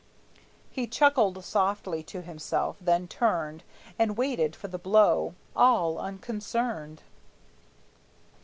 [0.71, 3.61] He chuckled softly to himself; then turned
[3.99, 7.03] And waited for the blow, all unconcerned.